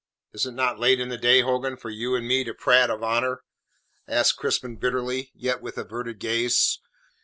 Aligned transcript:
"Is 0.33 0.47
it 0.47 0.53
not 0.53 0.79
late 0.79 0.99
in 0.99 1.09
the 1.09 1.17
day, 1.19 1.41
Hogan, 1.41 1.77
for 1.77 1.91
you 1.91 2.15
and 2.15 2.27
me 2.27 2.43
to 2.45 2.55
prate 2.55 2.89
of 2.89 3.03
honour?" 3.03 3.43
asked 4.07 4.35
Crispin 4.37 4.77
bitterly, 4.77 5.29
yet 5.35 5.61
with 5.61 5.77
averted 5.77 6.17
gaze. 6.17 6.79